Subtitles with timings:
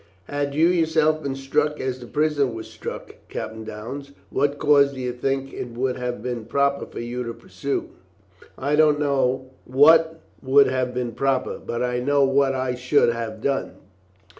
[0.23, 4.99] "Had you yourself been struck as the prisoner was struck, Captain Downes, what course do
[4.99, 7.89] you think it would have been proper for you to pursue?"
[8.57, 13.43] "I don't know what would have been proper, but I know what I should have
[13.43, 13.73] done.